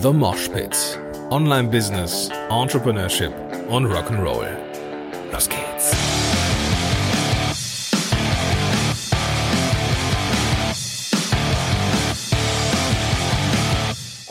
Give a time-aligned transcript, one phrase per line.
[0.00, 0.76] The Mosh Pit.
[1.30, 3.32] Online Business, Entrepreneurship
[3.68, 4.46] und Rock'n'Roll.
[5.32, 5.67] Los geht's.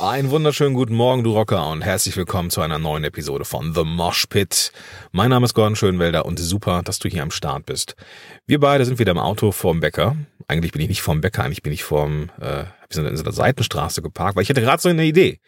[0.07, 3.83] Einen wunderschönen guten Morgen, du Rocker, und herzlich willkommen zu einer neuen Episode von The
[3.83, 4.71] Mosh Pit.
[5.11, 7.97] Mein Name ist Gordon Schönwelder und super, dass du hier am Start bist.
[8.45, 10.15] Wir beide sind wieder im Auto vorm Bäcker.
[10.47, 13.23] Eigentlich bin ich nicht vorm Bäcker, eigentlich bin ich vorm, äh, wir sind in so
[13.23, 15.41] einer Seitenstraße geparkt, weil ich hatte gerade so eine Idee.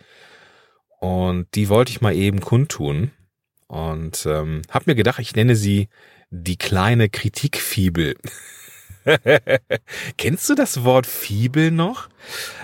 [0.99, 3.11] Und die wollte ich mal eben kundtun.
[3.67, 5.87] Und ähm, habe mir gedacht, ich nenne sie
[6.31, 8.17] die kleine Kritikfibel.
[10.17, 12.09] Kennst du das Wort Fibel noch?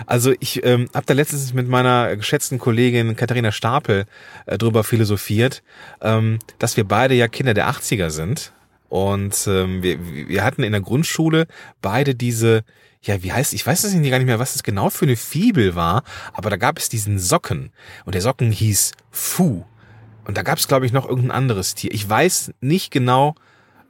[0.06, 4.06] Also ich ähm, habe da letztens mit meiner geschätzten Kollegin Katharina Stapel
[4.46, 5.62] äh, drüber philosophiert,
[6.00, 8.52] ähm, dass wir beide ja Kinder der 80er sind.
[8.88, 11.46] Und ähm, wir, wir hatten in der Grundschule
[11.82, 12.62] beide diese,
[13.02, 15.74] ja, wie heißt, ich weiß es gar nicht mehr, was es genau für eine Fibel
[15.74, 17.72] war, aber da gab es diesen Socken.
[18.04, 19.64] Und der Socken hieß Fu.
[20.24, 21.92] Und da gab es, glaube ich, noch irgendein anderes Tier.
[21.92, 23.34] Ich weiß nicht genau,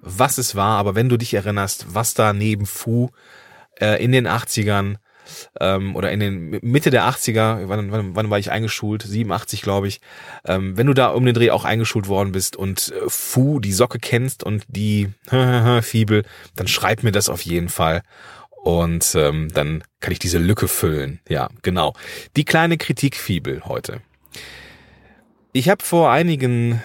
[0.00, 3.10] was es war, aber wenn du dich erinnerst, was da neben Fu
[3.80, 4.96] äh, in den 80ern
[5.60, 9.02] ähm, oder in den Mitte der 80er, wann, wann, wann war ich eingeschult?
[9.02, 10.00] 87, glaube ich.
[10.44, 13.72] Ähm, wenn du da um den Dreh auch eingeschult worden bist und äh, Fu, die
[13.72, 15.08] Socke kennst und die
[15.82, 18.02] Fibel, dann schreib mir das auf jeden Fall.
[18.62, 21.20] Und ähm, dann kann ich diese Lücke füllen.
[21.28, 21.94] Ja, genau.
[22.36, 24.00] Die kleine Kritikfibel heute.
[25.52, 26.82] Ich habe vor einigen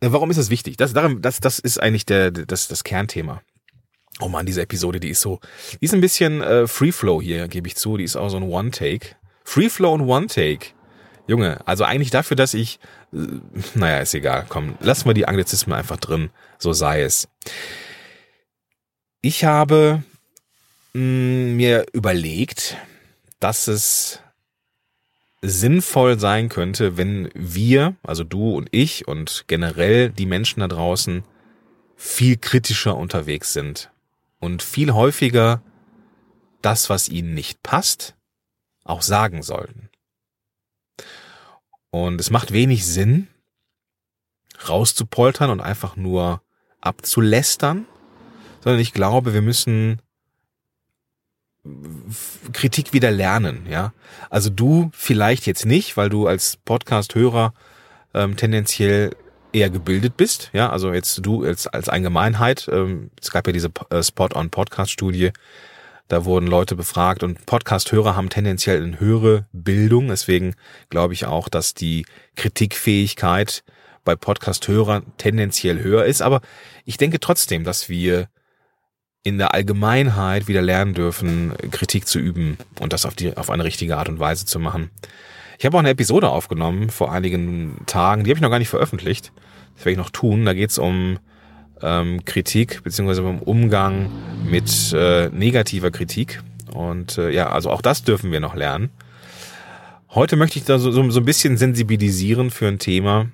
[0.00, 0.76] Warum ist das wichtig?
[0.76, 3.42] Das, das, das ist eigentlich der, das, das Kernthema.
[4.20, 5.40] Oh man, diese Episode, die ist so,
[5.80, 7.96] die ist ein bisschen äh, Free Flow hier, gebe ich zu.
[7.96, 9.16] Die ist auch so ein One-Take.
[9.44, 10.68] Free Flow und One-Take.
[11.26, 12.80] Junge, also eigentlich dafür, dass ich,
[13.12, 13.18] äh,
[13.74, 17.28] naja, ist egal, komm, lassen wir die Anglizismen einfach drin, so sei es.
[19.20, 20.02] Ich habe
[20.94, 22.76] mh, mm, mir überlegt,
[23.40, 24.20] dass es
[25.40, 31.24] sinnvoll sein könnte, wenn wir, also du und ich und generell die Menschen da draußen
[31.96, 33.90] viel kritischer unterwegs sind
[34.40, 35.62] und viel häufiger
[36.62, 38.16] das, was ihnen nicht passt,
[38.84, 39.90] auch sagen sollten.
[41.90, 43.28] Und es macht wenig Sinn,
[44.68, 46.42] rauszupoltern und einfach nur
[46.80, 47.86] abzulästern,
[48.60, 50.02] sondern ich glaube, wir müssen
[52.52, 53.92] Kritik wieder lernen, ja.
[54.30, 57.52] Also du vielleicht jetzt nicht, weil du als Podcast-Hörer
[58.14, 59.14] ähm, tendenziell
[59.52, 60.70] eher gebildet bist, ja.
[60.70, 62.68] Also jetzt du als, als Allgemeinheit.
[62.72, 65.32] Ähm, es gab ja diese äh, Spot-on-Podcast-Studie,
[66.08, 70.08] da wurden Leute befragt und Podcast-Hörer haben tendenziell eine höhere Bildung.
[70.08, 70.54] Deswegen
[70.88, 73.62] glaube ich auch, dass die Kritikfähigkeit
[74.04, 76.22] bei Podcast-Hörern tendenziell höher ist.
[76.22, 76.40] Aber
[76.86, 78.28] ich denke trotzdem, dass wir
[79.22, 83.64] in der Allgemeinheit wieder lernen dürfen, Kritik zu üben und das auf, die, auf eine
[83.64, 84.90] richtige Art und Weise zu machen.
[85.58, 88.68] Ich habe auch eine Episode aufgenommen vor einigen Tagen, die habe ich noch gar nicht
[88.68, 89.32] veröffentlicht.
[89.74, 90.44] Das werde ich noch tun.
[90.44, 91.18] Da geht es um
[91.82, 94.10] ähm, Kritik beziehungsweise um Umgang
[94.48, 96.42] mit äh, negativer Kritik.
[96.72, 98.90] Und äh, ja, also auch das dürfen wir noch lernen.
[100.10, 103.26] Heute möchte ich da so, so, so ein bisschen sensibilisieren für ein Thema,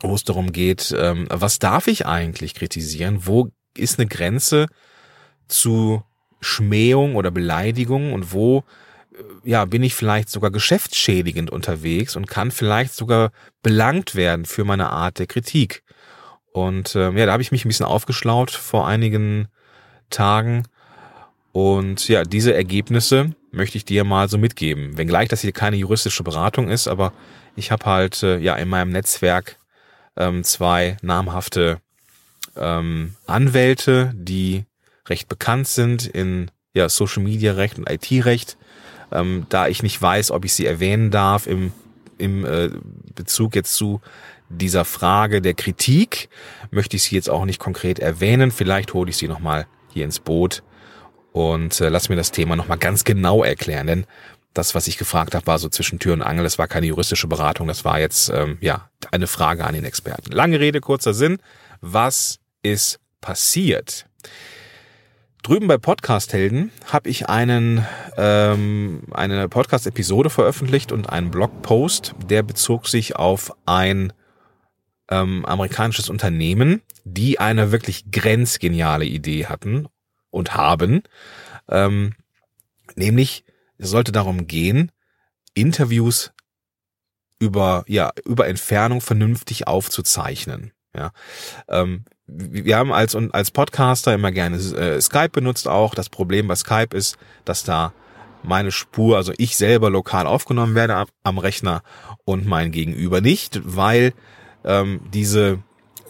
[0.00, 3.26] wo es darum geht, ähm, was darf ich eigentlich kritisieren?
[3.26, 4.66] Wo ist eine Grenze
[5.48, 6.02] zu
[6.40, 8.64] Schmähung oder Beleidigung und wo
[9.12, 13.30] äh, ja, bin ich vielleicht sogar geschäftsschädigend unterwegs und kann vielleicht sogar
[13.62, 15.82] belangt werden für meine Art der Kritik.
[16.52, 19.48] Und ähm, ja, da habe ich mich ein bisschen aufgeschlaut vor einigen
[20.10, 20.64] Tagen.
[21.52, 24.96] Und ja, diese Ergebnisse möchte ich dir mal so mitgeben.
[24.96, 27.12] Wenngleich das hier keine juristische Beratung ist, aber
[27.56, 29.56] ich habe halt äh, ja in meinem Netzwerk
[30.16, 31.80] ähm, zwei namhafte
[32.56, 34.64] ähm, Anwälte, die
[35.08, 38.56] recht bekannt sind in ja, Social Media Recht und IT-Recht.
[39.10, 41.72] Ähm, da ich nicht weiß, ob ich sie erwähnen darf im,
[42.18, 42.70] im äh,
[43.14, 44.00] Bezug jetzt zu
[44.48, 46.28] dieser Frage der Kritik,
[46.70, 48.50] möchte ich sie jetzt auch nicht konkret erwähnen.
[48.50, 50.62] Vielleicht hole ich sie nochmal hier ins Boot
[51.32, 53.86] und äh, lass mir das Thema nochmal ganz genau erklären.
[53.86, 54.06] Denn
[54.54, 56.44] das, was ich gefragt habe, war so zwischen Tür und Angel.
[56.44, 57.68] Das war keine juristische Beratung.
[57.68, 60.32] Das war jetzt ähm, ja eine Frage an den Experten.
[60.32, 61.38] Lange Rede, kurzer Sinn.
[61.80, 64.06] Was ist passiert?
[65.42, 67.84] Drüben bei Podcast Helden habe ich einen
[68.16, 74.12] ähm, eine Podcast Episode veröffentlicht und einen Blogpost, der bezog sich auf ein
[75.10, 79.88] ähm, amerikanisches Unternehmen, die eine wirklich grenzgeniale Idee hatten
[80.30, 81.02] und haben,
[81.68, 82.14] ähm,
[82.94, 83.44] nämlich
[83.78, 84.92] es sollte darum gehen,
[85.54, 86.32] Interviews
[87.40, 90.72] über ja über Entfernung vernünftig aufzuzeichnen.
[90.94, 91.10] Ja,
[91.68, 95.94] ähm, wir haben als als Podcaster immer gerne äh, Skype benutzt auch.
[95.94, 97.92] Das Problem bei Skype ist, dass da
[98.42, 101.82] meine Spur, also ich selber lokal aufgenommen werde am Rechner
[102.24, 104.12] und mein Gegenüber nicht, weil
[104.64, 105.60] ähm, diese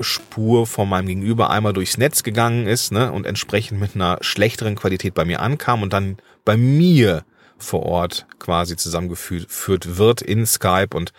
[0.00, 4.76] Spur von meinem Gegenüber einmal durchs Netz gegangen ist ne, und entsprechend mit einer schlechteren
[4.76, 7.24] Qualität bei mir ankam und dann bei mir
[7.58, 11.12] vor Ort quasi zusammengeführt wird in Skype und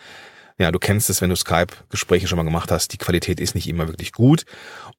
[0.58, 3.68] ja, du kennst es, wenn du Skype-Gespräche schon mal gemacht hast, die Qualität ist nicht
[3.68, 4.46] immer wirklich gut.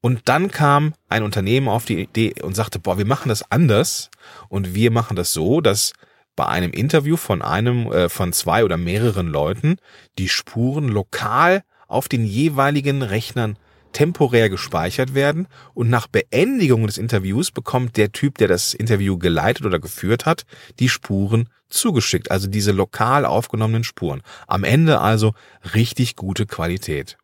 [0.01, 4.11] Und dann kam ein Unternehmen auf die Idee und sagte, boah, wir machen das anders
[4.49, 5.93] und wir machen das so, dass
[6.37, 9.77] bei einem Interview von einem, äh, von zwei oder mehreren Leuten
[10.19, 13.57] die Spuren lokal auf den jeweiligen Rechnern
[13.95, 19.65] temporär gespeichert werden und nach Beendigung des Interviews bekommt der Typ, der das Interview geleitet
[19.65, 20.45] oder geführt hat,
[20.79, 24.23] die Spuren zugeschickt, also diese lokal aufgenommenen Spuren.
[24.47, 25.33] Am Ende also
[25.75, 27.17] richtig gute Qualität.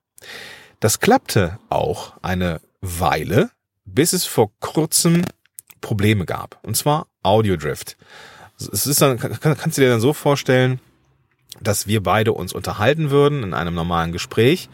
[0.80, 3.50] Das klappte auch eine Weile,
[3.84, 5.22] bis es vor kurzem
[5.82, 7.96] Probleme gab, und zwar Audiodrift.
[8.58, 10.80] Es ist dann, kannst du dir dann so vorstellen,
[11.60, 14.68] dass wir beide uns unterhalten würden in einem normalen Gespräch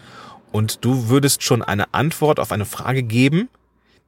[0.57, 3.51] und du würdest schon eine Antwort auf eine Frage geben,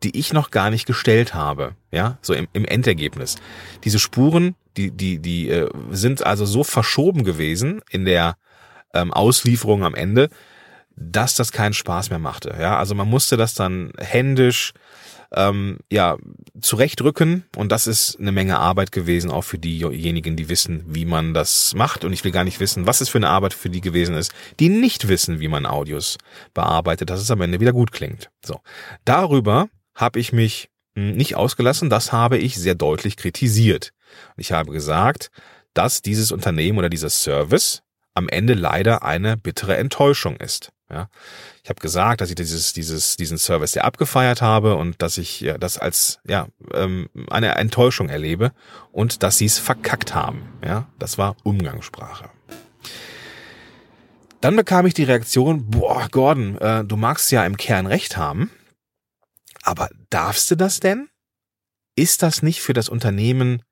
[0.02, 3.36] die ich noch gar nicht gestellt habe, ja, so im, im Endergebnis.
[3.84, 8.38] Diese Spuren, die, die, die äh, sind also so verschoben gewesen in der
[8.94, 10.30] ähm, Auslieferung am Ende,
[10.96, 12.56] dass das keinen Spaß mehr machte.
[12.58, 14.72] Ja, also man musste das dann händisch
[15.34, 16.16] ähm, ja,
[16.60, 17.44] zurechtrücken.
[17.56, 21.74] Und das ist eine Menge Arbeit gewesen, auch für diejenigen, die wissen, wie man das
[21.74, 22.04] macht.
[22.04, 24.32] Und ich will gar nicht wissen, was es für eine Arbeit für die gewesen ist,
[24.58, 26.18] die nicht wissen, wie man Audios
[26.54, 28.30] bearbeitet, dass es am Ende wieder gut klingt.
[28.44, 28.60] So.
[29.04, 33.92] Darüber habe ich mich hm, nicht ausgelassen, das habe ich sehr deutlich kritisiert.
[34.36, 35.30] Ich habe gesagt,
[35.74, 37.82] dass dieses Unternehmen oder dieser Service
[38.14, 40.72] am Ende leider eine bittere Enttäuschung ist.
[40.90, 41.10] Ja,
[41.62, 45.40] ich habe gesagt, dass ich dieses, dieses, diesen Service sehr abgefeiert habe und dass ich
[45.40, 48.52] ja, das als ja ähm, eine Enttäuschung erlebe
[48.90, 50.48] und dass sie es verkackt haben.
[50.64, 52.30] Ja, das war Umgangssprache.
[54.40, 58.50] Dann bekam ich die Reaktion: Boah, Gordon, äh, du magst ja im Kern recht haben,
[59.62, 61.08] aber darfst du das denn?
[61.96, 63.62] Ist das nicht für das Unternehmen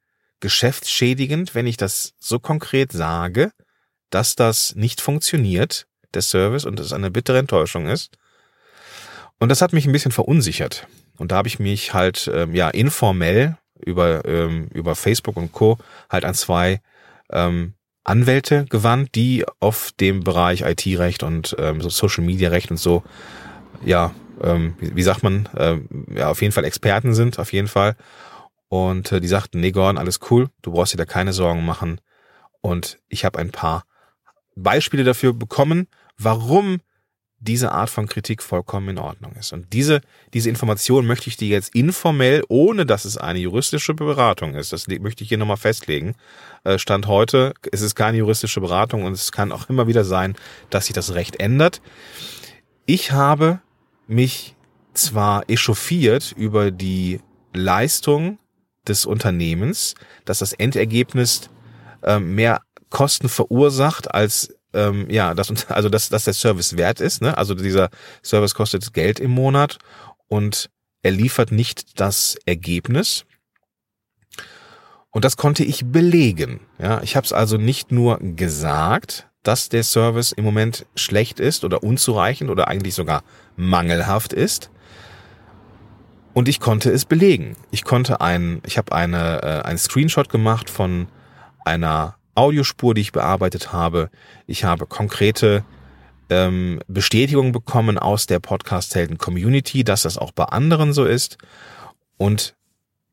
[0.41, 3.53] geschäftsschädigend, wenn ich das so konkret sage,
[4.11, 5.87] dass das nicht funktioniert
[6.17, 8.17] der Service und es eine bittere Enttäuschung ist.
[9.39, 10.89] Und das hat mich ein bisschen verunsichert.
[11.19, 15.79] Und da habe ich mich halt ähm, ja informell über ähm, über Facebook und Co.
[16.11, 16.81] halt an zwei
[17.31, 17.75] ähm,
[18.05, 23.03] Anwälte gewandt, die auf dem Bereich IT-Recht und ähm, so Social Media Recht und so
[23.85, 27.69] ja ähm, wie, wie sagt man ähm, ja auf jeden Fall Experten sind auf jeden
[27.69, 27.97] Fall.
[28.69, 30.49] Und äh, die sagten nee Gordon alles cool.
[30.63, 32.01] Du brauchst dir da keine Sorgen machen.
[32.63, 33.85] Und ich habe ein paar
[34.57, 35.87] Beispiele dafür bekommen
[36.19, 36.81] warum
[37.39, 39.53] diese Art von Kritik vollkommen in Ordnung ist.
[39.53, 40.01] Und diese,
[40.33, 44.89] diese Information möchte ich dir jetzt informell, ohne dass es eine juristische Beratung ist, das
[44.89, 46.15] möchte ich hier nochmal festlegen.
[46.65, 50.35] Äh, Stand heute ist es keine juristische Beratung und es kann auch immer wieder sein,
[50.71, 51.83] dass sich das Recht ändert.
[52.87, 53.61] Ich habe
[54.07, 54.55] mich
[54.95, 57.21] zwar echauffiert über die
[57.53, 58.39] Leistung
[58.89, 61.51] des Unternehmens, dass das Endergebnis
[62.03, 67.23] äh, mehr Kosten verursacht, als ähm, ja, dass, also dass, dass der Service wert ist.
[67.23, 67.37] Ne?
[67.37, 67.91] Also dieser
[68.23, 69.79] Service kostet Geld im Monat
[70.29, 70.71] und
[71.03, 73.25] er liefert nicht das Ergebnis.
[75.11, 76.61] Und das konnte ich belegen.
[76.79, 81.65] Ja, ich habe es also nicht nur gesagt, dass der Service im Moment schlecht ist
[81.65, 83.23] oder unzureichend oder eigentlich sogar
[83.57, 84.71] mangelhaft ist.
[86.35, 87.57] Und ich konnte es belegen.
[87.71, 91.07] Ich konnte ein, ich habe eine, äh, einen Screenshot gemacht von
[91.65, 94.11] einer Audiospur, die ich bearbeitet habe.
[94.47, 95.65] Ich habe konkrete
[96.31, 101.39] ähm, Bestätigungen bekommen aus der Podcast-Helden-Community, dass das auch bei anderen so ist.
[102.17, 102.55] Und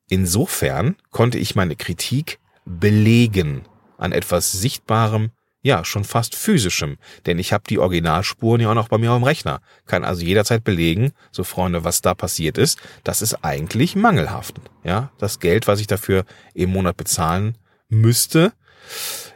[0.10, 3.66] insofern konnte ich meine Kritik belegen
[3.98, 6.98] an etwas Sichtbarem, ja, schon fast physischem.
[7.26, 9.62] Denn ich habe die Originalspuren ja auch noch bei mir dem Rechner.
[9.86, 14.56] Kann also jederzeit belegen, so Freunde, was da passiert ist, das ist eigentlich mangelhaft.
[14.84, 18.52] Ja, das Geld, was ich dafür im Monat bezahlen müsste,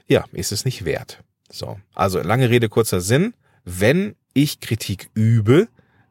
[0.08, 1.24] ja, ist es nicht wert.
[1.50, 1.80] So.
[1.94, 3.34] Also lange Rede, kurzer Sinn.
[3.64, 5.68] Wenn ich Kritik übe,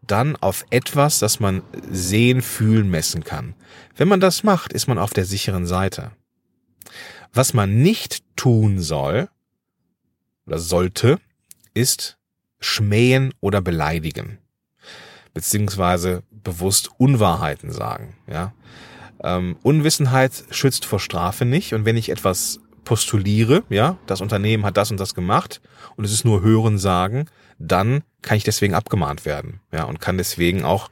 [0.07, 3.55] dann auf etwas, das man sehen, fühlen, messen kann.
[3.97, 6.12] Wenn man das macht, ist man auf der sicheren Seite.
[7.33, 9.28] Was man nicht tun soll
[10.47, 11.19] oder sollte,
[11.75, 12.19] ist
[12.61, 14.38] schmähen oder beleidigen.
[15.35, 18.16] Beziehungsweise bewusst Unwahrheiten sagen.
[18.26, 18.55] Ja?
[19.23, 21.75] Ähm, Unwissenheit schützt vor Strafe nicht.
[21.75, 25.61] Und wenn ich etwas postuliere, ja, das Unternehmen hat das und das gemacht
[25.97, 27.26] und es ist nur Hören sagen,
[27.59, 30.88] dann kann ich deswegen abgemahnt werden, ja, und kann deswegen auch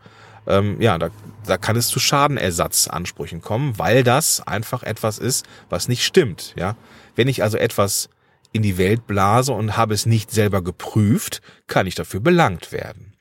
[0.47, 1.09] ähm, ja, da,
[1.47, 6.53] da kann es zu Schadenersatzansprüchen kommen, weil das einfach etwas ist, was nicht stimmt.
[6.57, 6.77] Ja,
[7.17, 8.11] wenn ich also etwas
[8.53, 13.15] in die Welt blase und habe es nicht selber geprüft, kann ich dafür belangt werden.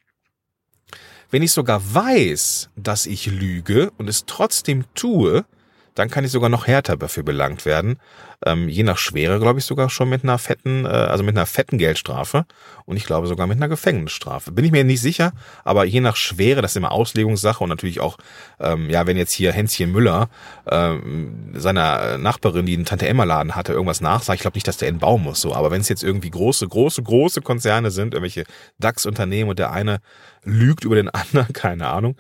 [1.31, 5.45] Wenn ich sogar weiß, dass ich lüge und es trotzdem tue,
[5.95, 7.97] dann kann ich sogar noch härter dafür belangt werden.
[8.45, 11.45] Ähm, je nach Schwere, glaube ich, sogar schon mit einer fetten, äh, also mit einer
[11.45, 12.45] fetten Geldstrafe
[12.85, 14.51] und ich glaube sogar mit einer Gefängnisstrafe.
[14.51, 15.31] Bin ich mir nicht sicher,
[15.63, 18.17] aber je nach Schwere, das ist immer Auslegungssache und natürlich auch,
[18.59, 20.29] ähm, ja, wenn jetzt hier Hänschen Müller
[20.69, 24.77] ähm, seiner Nachbarin, die einen Tante Emma Laden hatte, irgendwas nachsagt, ich glaube nicht, dass
[24.77, 25.53] der entbauen muss, so.
[25.53, 28.45] Aber wenn es jetzt irgendwie große, große, große Konzerne sind, irgendwelche
[28.79, 29.99] DAX-Unternehmen und der eine
[30.43, 32.17] lügt über den anderen, keine Ahnung,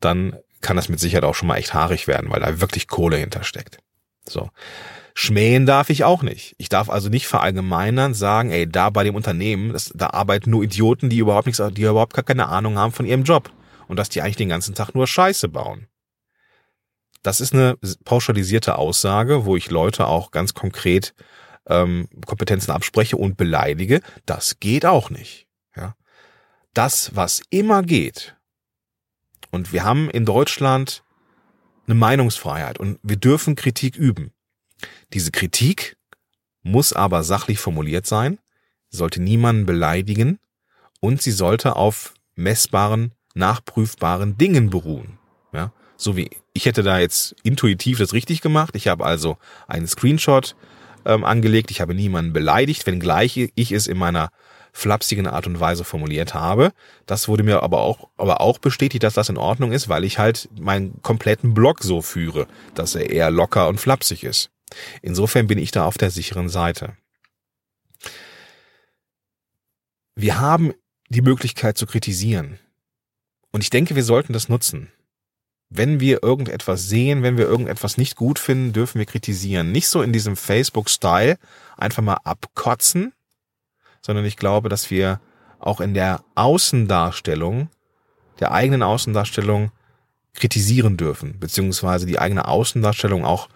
[0.00, 3.16] dann kann das mit Sicherheit auch schon mal echt haarig werden, weil da wirklich Kohle
[3.16, 3.78] hintersteckt.
[4.24, 4.50] So.
[5.14, 6.54] Schmähen darf ich auch nicht.
[6.58, 10.62] Ich darf also nicht verallgemeinern sagen, ey, da bei dem Unternehmen, das, da arbeiten nur
[10.62, 13.50] Idioten, die überhaupt nichts, die überhaupt gar keine Ahnung haben von ihrem Job
[13.88, 15.88] und dass die eigentlich den ganzen Tag nur Scheiße bauen.
[17.22, 21.14] Das ist eine pauschalisierte Aussage, wo ich Leute auch ganz konkret
[21.66, 24.00] ähm, Kompetenzen abspreche und beleidige.
[24.26, 25.46] Das geht auch nicht.
[25.76, 25.94] Ja,
[26.74, 28.34] das, was immer geht,
[29.52, 31.04] und wir haben in Deutschland
[31.86, 34.32] eine Meinungsfreiheit und wir dürfen Kritik üben.
[35.12, 35.96] Diese Kritik
[36.62, 38.38] muss aber sachlich formuliert sein,
[38.90, 40.40] sollte niemanden beleidigen
[41.00, 45.18] und sie sollte auf messbaren, nachprüfbaren Dingen beruhen.
[45.52, 48.74] Ja, so wie ich hätte da jetzt intuitiv das richtig gemacht.
[48.74, 50.56] Ich habe also einen Screenshot
[51.04, 51.70] ähm, angelegt.
[51.70, 54.30] Ich habe niemanden beleidigt, wenngleich ich es in meiner
[54.72, 56.72] flapsigen Art und Weise formuliert habe.
[57.06, 60.18] Das wurde mir aber auch, aber auch bestätigt, dass das in Ordnung ist, weil ich
[60.18, 64.50] halt meinen kompletten Blog so führe, dass er eher locker und flapsig ist.
[65.02, 66.96] Insofern bin ich da auf der sicheren Seite.
[70.14, 70.72] Wir haben
[71.08, 72.58] die Möglichkeit zu kritisieren.
[73.50, 74.90] Und ich denke, wir sollten das nutzen.
[75.68, 79.72] Wenn wir irgendetwas sehen, wenn wir irgendetwas nicht gut finden, dürfen wir kritisieren.
[79.72, 81.38] Nicht so in diesem Facebook-Style
[81.76, 83.12] einfach mal abkotzen,
[84.02, 85.20] sondern ich glaube, dass wir
[85.58, 87.68] auch in der Außendarstellung,
[88.40, 89.70] der eigenen Außendarstellung
[90.34, 93.48] kritisieren dürfen, beziehungsweise die eigene Außendarstellung auch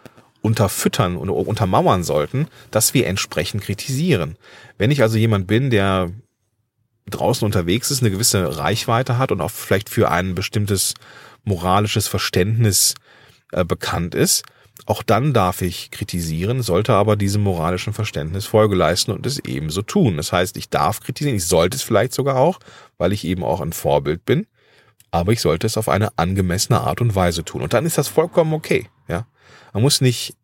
[0.42, 4.36] unterfüttern und untermauern sollten, dass wir entsprechend kritisieren.
[4.78, 6.12] Wenn ich also jemand bin, der
[7.10, 10.94] draußen unterwegs ist, eine gewisse Reichweite hat und auch vielleicht für ein bestimmtes
[11.44, 12.94] moralisches Verständnis
[13.52, 14.44] äh, bekannt ist,
[14.84, 19.82] auch dann darf ich kritisieren, sollte aber diesem moralischen Verständnis Folge leisten und es ebenso
[19.82, 20.16] tun.
[20.16, 22.60] Das heißt, ich darf kritisieren, ich sollte es vielleicht sogar auch,
[22.98, 24.46] weil ich eben auch ein Vorbild bin,
[25.10, 27.62] aber ich sollte es auf eine angemessene Art und Weise tun.
[27.62, 28.88] Und dann ist das vollkommen okay.
[29.08, 29.26] Ja,
[29.72, 30.36] man muss nicht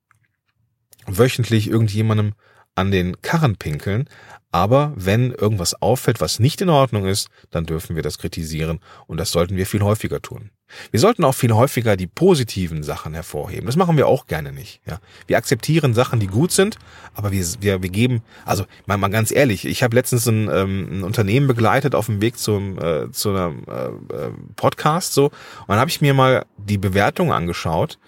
[1.07, 2.33] wöchentlich irgendjemandem
[2.75, 4.09] an den Karren pinkeln,
[4.52, 9.19] aber wenn irgendwas auffällt, was nicht in Ordnung ist, dann dürfen wir das kritisieren und
[9.19, 10.50] das sollten wir viel häufiger tun.
[10.91, 13.67] Wir sollten auch viel häufiger die positiven Sachen hervorheben.
[13.67, 14.81] Das machen wir auch gerne nicht.
[14.87, 16.79] Ja, wir akzeptieren Sachen, die gut sind,
[17.14, 20.88] aber wir wir, wir geben, also mal, mal ganz ehrlich, ich habe letztens ein, ähm,
[20.91, 25.69] ein Unternehmen begleitet auf dem Weg zum äh, zu einem äh, äh, Podcast so und
[25.69, 27.99] dann habe ich mir mal die Bewertung angeschaut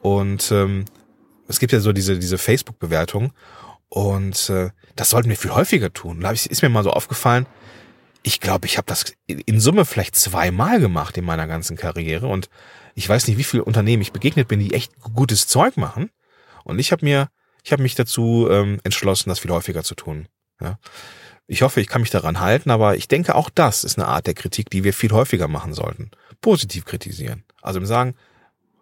[0.00, 0.84] und ähm,
[1.48, 3.32] es gibt ja so diese diese Facebook Bewertung
[3.88, 6.20] und äh, das sollten wir viel häufiger tun.
[6.20, 7.46] Da ist mir mal so aufgefallen,
[8.22, 12.48] ich glaube, ich habe das in Summe vielleicht zweimal gemacht in meiner ganzen Karriere und
[12.96, 16.10] ich weiß nicht, wie viele Unternehmen ich begegnet bin, die echt gutes Zeug machen.
[16.64, 17.28] Und ich habe mir,
[17.62, 20.26] ich habe mich dazu ähm, entschlossen, das viel häufiger zu tun.
[20.60, 20.78] Ja.
[21.46, 24.26] Ich hoffe, ich kann mich daran halten, aber ich denke, auch das ist eine Art
[24.26, 26.10] der Kritik, die wir viel häufiger machen sollten.
[26.40, 27.44] Positiv kritisieren.
[27.62, 28.16] Also im Sagen,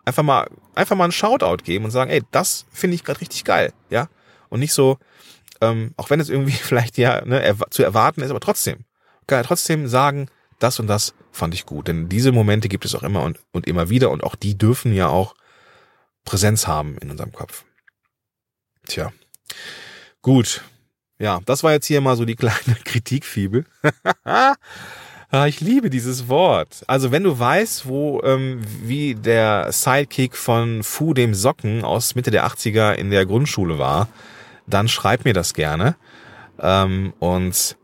[0.06, 3.44] einfach mal, einfach mal einen Shoutout geben und sagen, ey, das finde ich gerade richtig
[3.44, 4.08] geil, ja.
[4.48, 4.98] Und nicht so,
[5.60, 8.84] ähm, auch wenn es irgendwie vielleicht ja ne, zu erwarten ist, aber trotzdem,
[9.26, 11.88] kann er trotzdem sagen, das und das fand ich gut.
[11.88, 14.92] Denn diese Momente gibt es auch immer und, und immer wieder und auch die dürfen
[14.94, 15.34] ja auch
[16.24, 17.64] Präsenz haben in unserem Kopf.
[18.86, 19.12] Tja.
[20.22, 20.62] Gut.
[21.18, 23.64] Ja, das war jetzt hier mal so die kleine Kritikfibel.
[25.30, 26.84] Ah, ich liebe dieses Wort.
[26.86, 32.30] Also wenn du weißt, wo ähm, wie der Sidekick von Fu dem Socken aus Mitte
[32.30, 34.06] der 80er in der Grundschule war,
[34.66, 35.96] dann schreib mir das gerne.
[36.60, 37.76] Ähm, und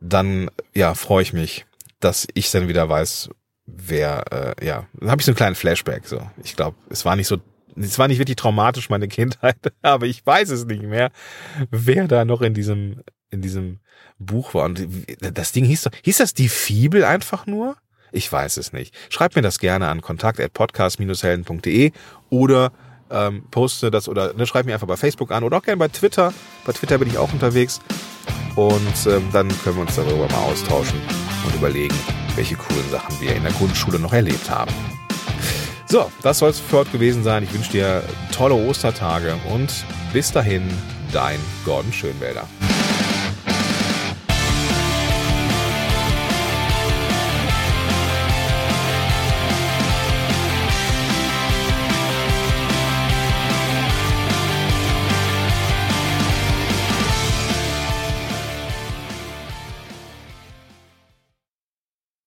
[0.00, 1.66] dann ja freue ich mich,
[2.00, 3.30] dass ich dann wieder weiß,
[3.66, 6.06] wer äh, ja, dann habe ich so einen kleinen Flashback.
[6.06, 7.38] So, ich glaube, es war nicht so,
[7.76, 11.10] es war nicht wirklich traumatisch meine Kindheit, aber ich weiß es nicht mehr,
[11.70, 13.80] wer da noch in diesem in diesem
[14.18, 14.64] Buch war.
[14.64, 14.86] Und
[15.20, 17.76] das Ding hieß doch, hieß das die Fibel einfach nur?
[18.12, 18.94] Ich weiß es nicht.
[19.08, 21.92] Schreibt mir das gerne an kontakt@podcast-helden.de
[22.28, 22.72] oder
[23.12, 25.88] ähm, poste das oder ne, schreib mir einfach bei Facebook an oder auch gerne bei
[25.88, 26.32] Twitter.
[26.64, 27.80] Bei Twitter bin ich auch unterwegs.
[28.56, 31.00] Und ähm, dann können wir uns darüber mal austauschen
[31.46, 31.94] und überlegen,
[32.34, 34.72] welche coolen Sachen wir in der Grundschule noch erlebt haben.
[35.86, 37.42] So, das soll es für heute gewesen sein.
[37.42, 38.02] Ich wünsche dir
[38.34, 40.62] tolle Ostertage und bis dahin,
[41.12, 42.46] dein Gordon Schönwälder.